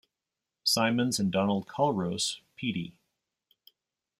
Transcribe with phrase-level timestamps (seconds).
[0.63, 2.95] Simonds and Donald Culross Peattie.